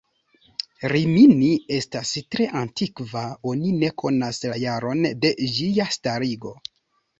[0.93, 6.59] Rimini estas tre antikva, oni ne konas la jaron de ĝia starigo.